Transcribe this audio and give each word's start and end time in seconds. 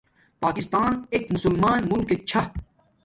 پاکستان 0.43 0.93
ایک 1.13 1.25
مسمان 1.33 1.79
ملکک 1.91 2.21
چھا 2.29 2.41